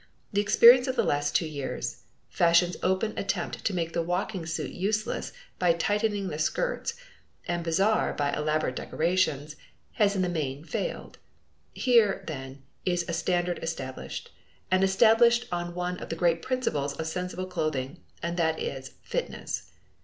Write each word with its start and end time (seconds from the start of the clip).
The 0.33 0.41
experience 0.41 0.87
of 0.87 0.95
the 0.95 1.03
last 1.03 1.35
two 1.35 1.45
years 1.45 2.01
fashion's 2.27 2.75
open 2.81 3.15
attempt 3.19 3.63
to 3.65 3.73
make 3.75 3.93
the 3.93 4.01
walking 4.01 4.47
suit 4.47 4.71
useless 4.71 5.31
by 5.59 5.73
tightening 5.73 6.27
the 6.29 6.39
skirts, 6.39 6.95
and 7.47 7.63
bizarre 7.63 8.11
by 8.11 8.33
elaborate 8.33 8.75
decorations, 8.75 9.55
has 9.91 10.15
in 10.15 10.23
the 10.23 10.27
main 10.27 10.63
failed. 10.63 11.19
Here, 11.71 12.23
then, 12.25 12.63
is 12.83 13.05
a 13.07 13.13
standard 13.13 13.59
established, 13.61 14.31
and 14.71 14.83
established 14.83 15.45
on 15.51 15.75
one 15.75 15.99
of 15.99 16.09
the 16.09 16.15
great 16.15 16.41
principles 16.41 16.93
of 16.95 17.05
sensible 17.05 17.45
clothing, 17.45 17.99
and 18.23 18.37
that 18.37 18.59
is 18.59 18.93
fitness. 19.03 19.69